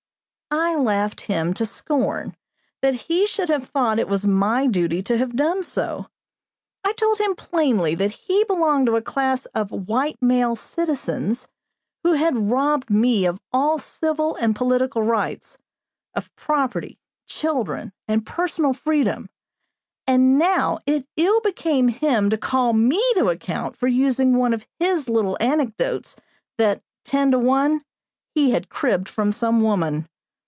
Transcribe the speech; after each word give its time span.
I 0.53 0.75
laughed 0.75 1.21
him 1.21 1.53
to 1.55 1.65
scorn, 1.65 2.35
that 2.81 2.93
he 2.93 3.25
should 3.25 3.47
have 3.47 3.69
thought 3.69 3.99
it 3.99 4.09
was 4.09 4.27
my 4.27 4.67
duty 4.67 5.01
to 5.03 5.17
have 5.17 5.33
done 5.37 5.63
so. 5.63 6.07
I 6.83 6.91
told 6.91 7.19
him 7.19 7.37
plainly 7.37 7.95
that 7.95 8.11
he 8.11 8.43
belonged 8.43 8.87
to 8.87 8.97
a 8.97 9.01
class 9.01 9.45
of 9.47 9.71
"white 9.71 10.17
male 10.21 10.57
citizens," 10.57 11.47
who 12.03 12.13
had 12.13 12.37
robbed 12.51 12.89
me 12.89 13.25
of 13.25 13.39
all 13.53 13.79
civil 13.79 14.35
and 14.35 14.53
political 14.53 15.01
rights; 15.03 15.57
of 16.15 16.35
property, 16.35 16.99
children, 17.27 17.93
and 18.05 18.25
personal 18.25 18.73
freedom; 18.73 19.29
and 20.05 20.37
now 20.37 20.79
it 20.85 21.07
ill 21.15 21.39
became 21.39 21.87
him 21.87 22.29
to 22.29 22.37
call 22.37 22.73
me 22.73 23.01
to 23.13 23.29
account 23.29 23.77
for 23.77 23.87
using 23.87 24.35
one 24.35 24.53
of 24.53 24.67
his 24.79 25.07
little 25.07 25.37
anecdotes 25.39 26.17
that, 26.57 26.83
ten 27.05 27.31
to 27.31 27.39
one, 27.39 27.85
he 28.35 28.51
had 28.51 28.67
cribbed 28.67 29.07
from 29.07 29.31
some 29.31 29.61
woman. 29.61 30.09